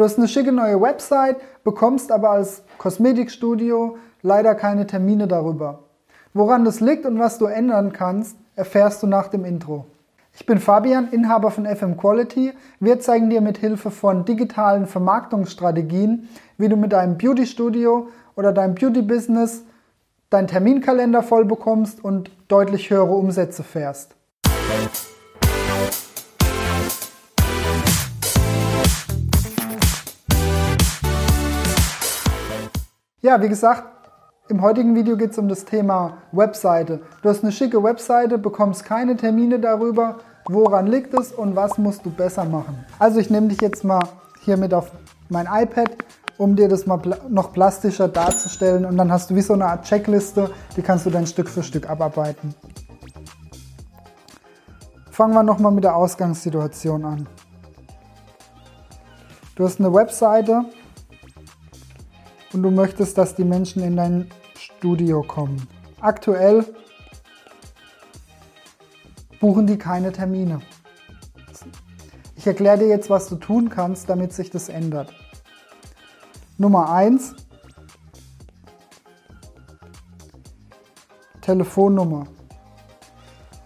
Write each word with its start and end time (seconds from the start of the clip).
Du 0.00 0.04
hast 0.04 0.16
eine 0.16 0.28
schicke 0.28 0.50
neue 0.50 0.80
Website, 0.80 1.36
bekommst 1.62 2.10
aber 2.10 2.30
als 2.30 2.62
Kosmetikstudio 2.78 3.98
leider 4.22 4.54
keine 4.54 4.86
Termine 4.86 5.28
darüber. 5.28 5.80
Woran 6.32 6.64
das 6.64 6.80
liegt 6.80 7.04
und 7.04 7.18
was 7.18 7.36
du 7.36 7.44
ändern 7.44 7.92
kannst, 7.92 8.38
erfährst 8.56 9.02
du 9.02 9.06
nach 9.06 9.28
dem 9.28 9.44
Intro. 9.44 9.84
Ich 10.32 10.46
bin 10.46 10.58
Fabian, 10.58 11.10
Inhaber 11.10 11.50
von 11.50 11.66
FM 11.66 11.98
Quality. 11.98 12.54
Wir 12.78 12.98
zeigen 13.00 13.28
dir 13.28 13.42
mit 13.42 13.58
Hilfe 13.58 13.90
von 13.90 14.24
digitalen 14.24 14.86
Vermarktungsstrategien, 14.86 16.30
wie 16.56 16.70
du 16.70 16.76
mit 16.76 16.94
deinem 16.94 17.18
Beauty 17.18 17.44
Studio 17.44 18.08
oder 18.36 18.54
deinem 18.54 18.76
Beauty 18.76 19.02
Business 19.02 19.64
deinen 20.30 20.48
Terminkalender 20.48 21.22
voll 21.22 21.44
bekommst 21.44 22.02
und 22.02 22.30
deutlich 22.48 22.88
höhere 22.88 23.12
Umsätze 23.12 23.62
fährst. 23.62 24.16
Ja, 33.22 33.42
wie 33.42 33.50
gesagt, 33.50 33.82
im 34.48 34.62
heutigen 34.62 34.94
Video 34.94 35.14
geht 35.14 35.32
es 35.32 35.38
um 35.38 35.46
das 35.46 35.66
Thema 35.66 36.22
Webseite. 36.32 37.02
Du 37.20 37.28
hast 37.28 37.42
eine 37.42 37.52
schicke 37.52 37.82
Webseite, 37.82 38.38
bekommst 38.38 38.86
keine 38.86 39.14
Termine 39.14 39.58
darüber. 39.60 40.20
Woran 40.48 40.86
liegt 40.86 41.12
es 41.12 41.30
und 41.30 41.54
was 41.54 41.76
musst 41.76 42.06
du 42.06 42.10
besser 42.10 42.46
machen? 42.46 42.82
Also 42.98 43.20
ich 43.20 43.28
nehme 43.28 43.48
dich 43.48 43.60
jetzt 43.60 43.84
mal 43.84 44.00
hier 44.40 44.56
mit 44.56 44.72
auf 44.72 44.90
mein 45.28 45.46
iPad, 45.52 45.90
um 46.38 46.56
dir 46.56 46.66
das 46.66 46.86
mal 46.86 46.98
noch 47.28 47.52
plastischer 47.52 48.08
darzustellen. 48.08 48.86
Und 48.86 48.96
dann 48.96 49.12
hast 49.12 49.28
du 49.28 49.34
wie 49.34 49.42
so 49.42 49.52
eine 49.52 49.66
Art 49.66 49.84
Checkliste, 49.84 50.50
die 50.74 50.80
kannst 50.80 51.04
du 51.04 51.10
dann 51.10 51.26
Stück 51.26 51.50
für 51.50 51.62
Stück 51.62 51.90
abarbeiten. 51.90 52.54
Fangen 55.10 55.34
wir 55.34 55.42
nochmal 55.42 55.72
mit 55.72 55.84
der 55.84 55.94
Ausgangssituation 55.94 57.04
an. 57.04 57.28
Du 59.56 59.66
hast 59.66 59.78
eine 59.78 59.92
Webseite 59.92 60.64
und 62.52 62.62
du 62.62 62.70
möchtest, 62.70 63.16
dass 63.18 63.34
die 63.34 63.44
Menschen 63.44 63.82
in 63.82 63.96
dein 63.96 64.30
Studio 64.56 65.22
kommen. 65.22 65.66
Aktuell 66.00 66.64
buchen 69.40 69.66
die 69.66 69.78
keine 69.78 70.12
Termine. 70.12 70.60
Ich 72.36 72.46
erkläre 72.46 72.78
dir 72.78 72.88
jetzt, 72.88 73.10
was 73.10 73.28
du 73.28 73.36
tun 73.36 73.68
kannst, 73.68 74.08
damit 74.08 74.32
sich 74.32 74.50
das 74.50 74.68
ändert. 74.68 75.12
Nummer 76.56 76.90
1. 76.90 77.34
Telefonnummer. 81.40 82.26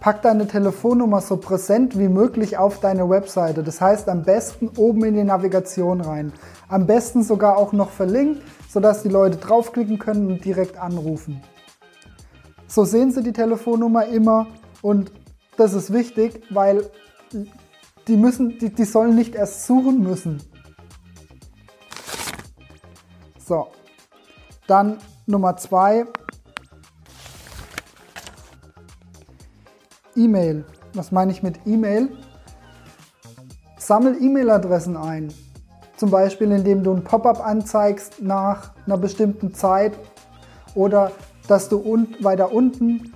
Pack 0.05 0.21
deine 0.21 0.45
Telefonnummer 0.45 1.19
so 1.19 1.35
präsent 1.35 1.97
wie 1.97 2.09
möglich 2.09 2.59
auf 2.59 2.79
deine 2.79 3.09
Webseite. 3.09 3.63
Das 3.63 3.81
heißt 3.81 4.07
am 4.07 4.21
besten 4.21 4.69
oben 4.77 5.03
in 5.03 5.15
die 5.15 5.23
Navigation 5.23 5.99
rein. 5.99 6.31
Am 6.67 6.85
besten 6.85 7.23
sogar 7.23 7.57
auch 7.57 7.73
noch 7.73 7.89
verlinkt, 7.89 8.43
sodass 8.69 9.01
die 9.01 9.09
Leute 9.09 9.37
draufklicken 9.37 9.97
können 9.97 10.27
und 10.27 10.45
direkt 10.45 10.77
anrufen. 10.77 11.41
So 12.67 12.85
sehen 12.85 13.09
sie 13.09 13.23
die 13.23 13.33
Telefonnummer 13.33 14.05
immer 14.05 14.45
und 14.83 15.11
das 15.57 15.73
ist 15.73 15.91
wichtig, 15.91 16.43
weil 16.51 16.87
die, 18.07 18.15
müssen, 18.15 18.59
die, 18.59 18.69
die 18.69 18.85
sollen 18.85 19.15
nicht 19.15 19.33
erst 19.33 19.65
suchen 19.65 20.03
müssen. 20.03 20.39
So, 23.39 23.69
dann 24.67 24.99
Nummer 25.25 25.57
zwei. 25.57 26.05
E-Mail. 30.15 30.65
Was 30.93 31.11
meine 31.11 31.31
ich 31.31 31.43
mit 31.43 31.59
E-Mail? 31.65 32.09
Sammel 33.77 34.17
E-Mail-Adressen 34.21 34.97
ein. 34.97 35.33
Zum 35.97 36.09
Beispiel, 36.09 36.51
indem 36.51 36.83
du 36.83 36.93
ein 36.93 37.03
Pop-up 37.03 37.45
anzeigst 37.45 38.21
nach 38.21 38.71
einer 38.85 38.97
bestimmten 38.97 39.53
Zeit 39.53 39.93
oder 40.73 41.11
dass 41.47 41.69
du 41.69 41.77
un 41.77 42.15
weiter 42.21 42.51
unten 42.51 43.13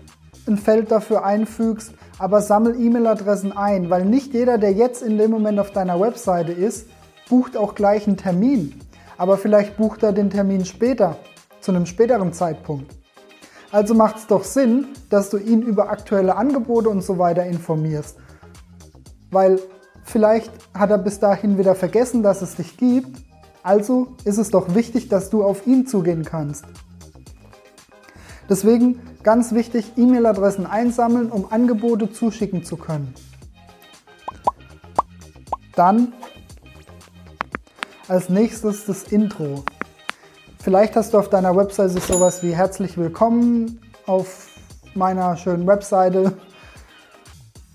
ein 0.48 0.58
Feld 0.58 0.92
dafür 0.92 1.26
einfügst, 1.26 1.94
aber 2.18 2.42
sammel 2.42 2.80
E-Mail-Adressen 2.80 3.56
ein, 3.56 3.90
weil 3.90 4.06
nicht 4.06 4.34
jeder, 4.34 4.58
der 4.58 4.72
jetzt 4.72 5.02
in 5.02 5.18
dem 5.18 5.32
Moment 5.32 5.60
auf 5.60 5.72
deiner 5.72 6.00
Webseite 6.00 6.52
ist, 6.52 6.88
bucht 7.30 7.56
auch 7.56 7.76
gleich 7.76 8.08
einen 8.08 8.18
Termin. 8.18 8.80
Aber 9.18 9.38
vielleicht 9.38 9.78
bucht 9.78 10.04
er 10.04 10.14
den 10.14 10.30
Termin 10.30 10.66
später, 10.66 11.18
zu 11.62 11.72
einem 11.72 11.86
späteren 11.86 12.34
Zeitpunkt. 12.34 12.99
Also 13.72 13.94
macht 13.94 14.18
es 14.18 14.28
doch 14.28 14.44
Sinn, 14.44 14.88
dass 15.10 15.30
du 15.30 15.38
ihn 15.38 15.62
über 15.62 15.90
aktuelle 15.90 16.36
Angebote 16.36 16.90
und 16.90 17.02
so 17.02 17.18
weiter 17.18 17.46
informierst. 17.46 18.18
Weil 19.32 19.60
Vielleicht 20.10 20.52
hat 20.74 20.90
er 20.90 20.98
bis 20.98 21.20
dahin 21.20 21.60
wieder 21.60 21.76
vergessen, 21.76 22.24
dass 22.24 22.42
es 22.42 22.56
dich 22.56 22.78
gibt. 22.78 23.22
Also 23.62 24.16
ist 24.24 24.40
es 24.40 24.50
doch 24.50 24.74
wichtig, 24.74 25.08
dass 25.08 25.30
du 25.30 25.44
auf 25.44 25.68
ihn 25.68 25.86
zugehen 25.86 26.26
kannst. 26.26 26.66
Deswegen 28.50 29.00
ganz 29.22 29.54
wichtig, 29.54 29.92
E-Mail-Adressen 29.98 30.66
einsammeln, 30.66 31.30
um 31.30 31.52
Angebote 31.52 32.12
zuschicken 32.12 32.64
zu 32.64 32.76
können. 32.76 33.14
Dann 35.76 36.14
als 38.08 38.30
nächstes 38.30 38.86
das 38.86 39.04
Intro. 39.04 39.64
Vielleicht 40.62 40.96
hast 40.96 41.14
du 41.14 41.18
auf 41.18 41.30
deiner 41.30 41.56
Webseite 41.56 42.00
sowas 42.02 42.44
wie 42.44 42.54
herzlich 42.54 42.98
willkommen 42.98 43.80
auf 44.06 44.50
meiner 44.94 45.38
schönen 45.38 45.66
Webseite 45.66 46.34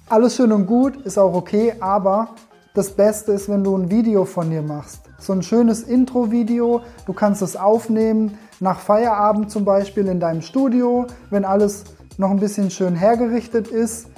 alles 0.06 0.37
schön 0.37 0.53
und 0.53 0.67
gut, 0.67 0.97
ist 1.06 1.19
auch 1.19 1.34
okay, 1.34 1.75
aber 1.81 2.28
das 2.75 2.91
Beste 2.91 3.33
ist, 3.33 3.49
wenn 3.49 3.65
du 3.65 3.75
ein 3.75 3.91
Video 3.91 4.27
von 4.27 4.50
dir 4.50 4.61
machst. 4.61 5.00
So 5.19 5.33
ein 5.33 5.43
schönes 5.43 5.83
Intro-Video, 5.83 6.83
du 7.06 7.15
kannst 7.15 7.41
es 7.41 7.56
aufnehmen, 7.56 8.37
nach 8.61 8.78
Feierabend 8.78 9.51
zum 9.51 9.65
Beispiel 9.65 10.06
in 10.06 10.21
deinem 10.21 10.43
Studio, 10.43 11.06
wenn 11.31 11.47
alles 11.47 11.84
noch 12.19 12.31
ein 12.31 12.39
bisschen 12.39 12.71
schön 12.71 12.95
hergerichtet 12.95 13.69
ist, 13.69 14.09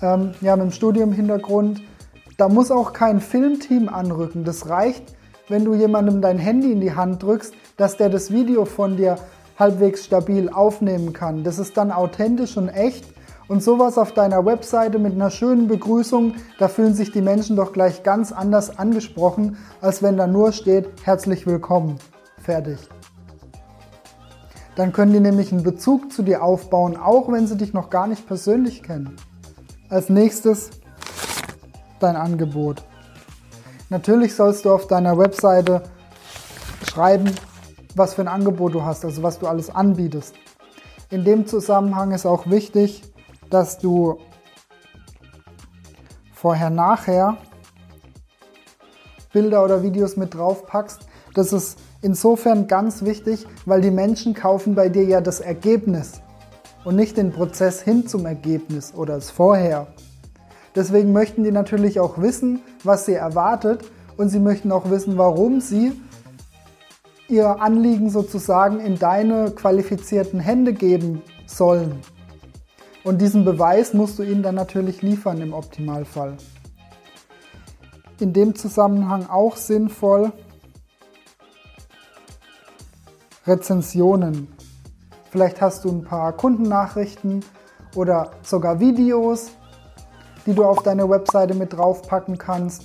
ähm, 0.00 0.32
ja, 0.40 0.56
mit 0.56 0.64
dem 0.64 0.72
Studio 0.72 1.02
im 1.02 1.12
Hintergrund. 1.12 1.82
Da 2.38 2.48
muss 2.48 2.70
auch 2.70 2.94
kein 2.94 3.20
Filmteam 3.20 3.90
anrücken. 3.90 4.44
Das 4.44 4.70
reicht, 4.70 5.14
wenn 5.50 5.64
du 5.64 5.74
jemandem 5.74 6.22
dein 6.22 6.38
Handy 6.38 6.72
in 6.72 6.80
die 6.80 6.94
Hand 6.94 7.22
drückst, 7.22 7.54
dass 7.76 7.96
der 7.96 8.08
das 8.08 8.30
Video 8.30 8.64
von 8.64 8.96
dir 8.96 9.18
halbwegs 9.58 10.04
stabil 10.04 10.48
aufnehmen 10.48 11.12
kann. 11.12 11.44
Das 11.44 11.58
ist 11.58 11.76
dann 11.76 11.90
authentisch 11.90 12.56
und 12.56 12.68
echt 12.68 13.04
und 13.48 13.62
sowas 13.62 13.98
auf 13.98 14.12
deiner 14.12 14.46
Webseite 14.46 15.00
mit 15.00 15.12
einer 15.12 15.30
schönen 15.30 15.66
Begrüßung, 15.66 16.34
da 16.60 16.68
fühlen 16.68 16.94
sich 16.94 17.10
die 17.10 17.20
Menschen 17.20 17.56
doch 17.56 17.72
gleich 17.72 18.04
ganz 18.04 18.30
anders 18.30 18.78
angesprochen, 18.78 19.56
als 19.80 20.04
wenn 20.04 20.16
da 20.16 20.28
nur 20.28 20.52
steht, 20.52 20.88
herzlich 21.02 21.48
willkommen. 21.48 21.98
Fertig. 22.38 22.78
Dann 24.76 24.92
können 24.92 25.12
die 25.12 25.20
nämlich 25.20 25.52
einen 25.52 25.64
Bezug 25.64 26.12
zu 26.12 26.22
dir 26.22 26.44
aufbauen, 26.44 26.96
auch 26.96 27.30
wenn 27.30 27.48
sie 27.48 27.56
dich 27.56 27.74
noch 27.74 27.90
gar 27.90 28.06
nicht 28.06 28.26
persönlich 28.26 28.84
kennen. 28.84 29.16
Als 29.88 30.08
nächstes 30.08 30.70
dein 31.98 32.14
Angebot. 32.14 32.84
Natürlich 33.90 34.36
sollst 34.36 34.64
du 34.64 34.72
auf 34.72 34.86
deiner 34.86 35.18
Webseite 35.18 35.82
schreiben, 36.88 37.34
was 37.96 38.14
für 38.14 38.22
ein 38.22 38.28
Angebot 38.28 38.72
du 38.72 38.84
hast, 38.84 39.04
also 39.04 39.24
was 39.24 39.40
du 39.40 39.48
alles 39.48 39.68
anbietest. 39.68 40.36
In 41.10 41.24
dem 41.24 41.48
Zusammenhang 41.48 42.12
ist 42.12 42.24
auch 42.24 42.48
wichtig, 42.48 43.02
dass 43.50 43.78
du 43.78 44.18
vorher-nachher 46.32 47.36
Bilder 49.32 49.64
oder 49.64 49.82
Videos 49.82 50.16
mit 50.16 50.34
drauf 50.34 50.66
packst. 50.66 51.08
Das 51.34 51.52
ist 51.52 51.76
insofern 52.00 52.68
ganz 52.68 53.02
wichtig, 53.04 53.44
weil 53.66 53.80
die 53.80 53.90
Menschen 53.90 54.34
kaufen 54.34 54.76
bei 54.76 54.88
dir 54.88 55.02
ja 55.02 55.20
das 55.20 55.40
Ergebnis 55.40 56.22
und 56.84 56.94
nicht 56.94 57.16
den 57.16 57.32
Prozess 57.32 57.82
hin 57.82 58.06
zum 58.06 58.24
Ergebnis 58.24 58.94
oder 58.94 59.16
das 59.16 59.32
Vorher. 59.32 59.88
Deswegen 60.74 61.12
möchten 61.12 61.42
die 61.44 61.50
natürlich 61.50 61.98
auch 62.00 62.18
wissen, 62.18 62.60
was 62.84 63.06
sie 63.06 63.14
erwartet 63.14 63.84
und 64.16 64.28
sie 64.28 64.38
möchten 64.38 64.70
auch 64.70 64.90
wissen, 64.90 65.18
warum 65.18 65.60
sie 65.60 65.92
ihr 67.28 67.60
Anliegen 67.60 68.10
sozusagen 68.10 68.80
in 68.80 68.98
deine 68.98 69.50
qualifizierten 69.52 70.40
Hände 70.40 70.72
geben 70.72 71.22
sollen. 71.46 72.00
Und 73.02 73.20
diesen 73.20 73.44
Beweis 73.44 73.94
musst 73.94 74.18
du 74.18 74.22
ihnen 74.22 74.42
dann 74.42 74.56
natürlich 74.56 75.00
liefern 75.00 75.40
im 75.40 75.54
Optimalfall. 75.54 76.36
In 78.18 78.32
dem 78.32 78.54
Zusammenhang 78.54 79.26
auch 79.28 79.56
sinnvoll 79.56 80.32
Rezensionen. 83.46 84.48
Vielleicht 85.30 85.60
hast 85.60 85.84
du 85.84 85.90
ein 85.90 86.04
paar 86.04 86.32
Kundennachrichten 86.32 87.42
oder 87.94 88.32
sogar 88.42 88.80
Videos, 88.80 89.52
die 90.50 90.56
du 90.56 90.64
auf 90.64 90.82
deine 90.82 91.08
Webseite 91.08 91.54
mit 91.54 91.72
draufpacken 91.72 92.36
kannst. 92.36 92.82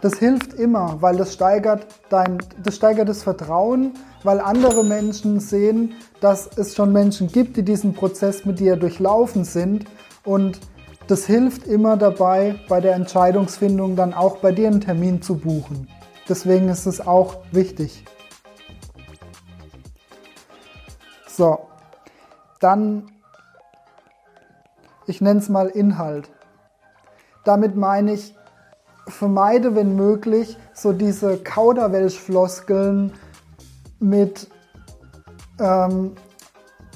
Das 0.00 0.16
hilft 0.20 0.54
immer, 0.54 0.98
weil 1.00 1.16
das 1.16 1.34
steigert, 1.34 1.88
dein, 2.08 2.38
das 2.62 2.76
steigert 2.76 3.08
das 3.08 3.24
Vertrauen, 3.24 3.94
weil 4.22 4.38
andere 4.38 4.84
Menschen 4.84 5.40
sehen, 5.40 5.94
dass 6.20 6.48
es 6.56 6.76
schon 6.76 6.92
Menschen 6.92 7.26
gibt, 7.26 7.56
die 7.56 7.64
diesen 7.64 7.94
Prozess 7.94 8.44
mit 8.44 8.60
dir 8.60 8.76
durchlaufen 8.76 9.42
sind. 9.42 9.86
Und 10.24 10.60
das 11.08 11.26
hilft 11.26 11.66
immer 11.66 11.96
dabei, 11.96 12.60
bei 12.68 12.80
der 12.80 12.94
Entscheidungsfindung 12.94 13.96
dann 13.96 14.14
auch 14.14 14.36
bei 14.36 14.52
dir 14.52 14.68
einen 14.68 14.80
Termin 14.80 15.20
zu 15.20 15.36
buchen. 15.36 15.88
Deswegen 16.28 16.68
ist 16.68 16.86
es 16.86 17.04
auch 17.04 17.38
wichtig. 17.50 18.04
So, 21.26 21.58
dann, 22.60 23.10
ich 25.08 25.20
nenne 25.20 25.40
es 25.40 25.48
mal 25.48 25.66
Inhalt. 25.66 26.30
Damit 27.48 27.76
meine 27.76 28.12
ich, 28.12 28.34
vermeide, 29.06 29.74
wenn 29.74 29.96
möglich, 29.96 30.58
so 30.74 30.92
diese 30.92 31.38
Kauderwelsch-Floskeln 31.38 33.14
mit, 33.98 34.48
ähm, 35.58 36.12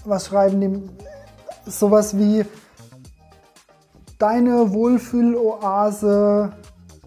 was 0.04 0.26
schreiben 0.26 0.60
die, 0.60 1.70
sowas 1.70 2.18
wie 2.18 2.44
deine 4.18 4.74
Wohlfühloase 4.74 6.52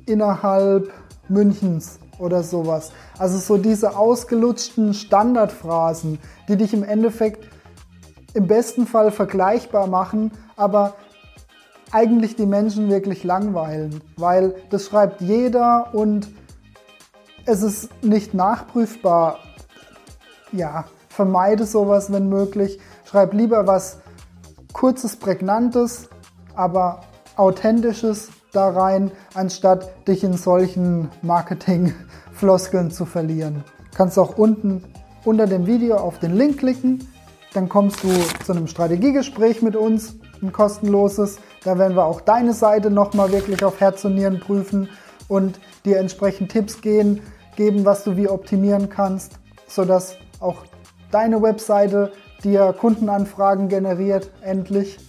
innerhalb 0.08 0.92
Münchens 1.30 2.00
oder 2.18 2.42
sowas. 2.42 2.94
Also 3.20 3.38
so 3.38 3.58
diese 3.58 3.96
ausgelutschten 3.96 4.96
Standardphrasen, 4.96 6.18
die 6.48 6.58
dich 6.58 6.74
im 6.74 6.82
Endeffekt 6.82 7.48
im 8.34 8.48
besten 8.48 8.88
Fall 8.88 9.12
vergleichbar 9.12 9.86
machen, 9.86 10.32
aber 10.56 10.96
eigentlich 11.96 12.36
die 12.36 12.46
Menschen 12.46 12.90
wirklich 12.90 13.24
langweilen, 13.24 14.02
weil 14.18 14.54
das 14.70 14.84
schreibt 14.84 15.22
jeder 15.22 15.94
und 15.94 16.28
es 17.46 17.64
ist 17.64 18.04
nicht 18.04 18.34
nachprüfbar. 18.34 19.40
Ja, 20.52 20.84
vermeide 21.08 21.66
sowas, 21.66 22.12
wenn 22.12 22.28
möglich. 22.28 22.82
Schreib 23.06 23.34
lieber 23.34 23.66
was 23.66 24.00
kurzes, 24.74 25.16
prägnantes, 25.16 26.10
aber 26.54 27.00
authentisches 27.38 28.28
da 28.52 28.72
rein, 28.72 29.10
anstatt 29.34 30.06
dich 30.06 30.26
in 30.26 30.34
solchen 30.34 31.10
Marketing-Floskeln 31.22 32.92
zu 32.92 33.06
verlieren. 33.06 33.64
Kannst 33.96 34.20
auch 34.20 34.38
unten 34.38 34.84
unter 35.24 35.48
dem 35.48 35.66
Video 35.66 35.96
auf 35.96 36.20
den 36.20 36.36
Link 36.36 36.58
klicken, 36.58 37.08
dann 37.54 37.70
kommst 37.70 38.04
du 38.04 38.10
zu 38.44 38.52
einem 38.52 38.68
Strategiegespräch 38.68 39.62
mit 39.62 39.78
uns, 39.78 40.18
ein 40.42 40.52
kostenloses. 40.52 41.38
Da 41.66 41.80
werden 41.80 41.98
wir 41.98 42.06
auch 42.06 42.22
deine 42.22 42.54
Seite 42.54 42.92
nochmal 42.92 43.32
wirklich 43.32 43.66
auf 43.66 43.80
Herz 43.80 44.06
und 44.06 44.14
Nieren 44.14 44.40
prüfen 44.40 44.88
und 45.28 45.60
dir 45.84 45.98
entsprechend 45.98 46.52
Tipps 46.52 46.80
gehen, 46.80 47.22
geben, 47.56 47.86
was 47.86 48.04
du 48.04 48.16
wie 48.16 48.30
optimieren 48.30 48.90
kannst, 48.90 49.40
sodass 49.68 50.16
auch 50.40 50.64
deine 51.10 51.42
Webseite 51.42 52.12
dir 52.44 52.72
Kundenanfragen 52.74 53.68
generiert, 53.68 54.30
endlich. 54.42 55.00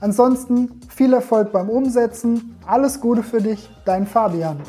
Ansonsten 0.00 0.80
viel 0.88 1.12
Erfolg 1.12 1.50
beim 1.50 1.68
Umsetzen, 1.68 2.56
alles 2.64 3.00
Gute 3.00 3.24
für 3.24 3.42
dich, 3.42 3.68
dein 3.84 4.06
Fabian. 4.06 4.62